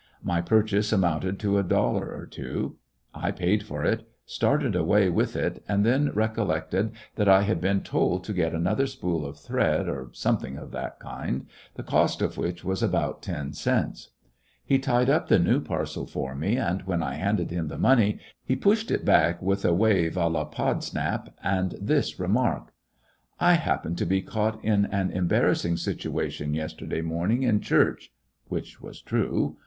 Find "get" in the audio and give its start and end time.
8.33-8.51